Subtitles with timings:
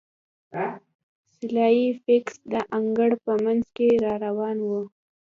[1.37, 4.69] سلای فاکس د انګړ په مینځ کې را روان و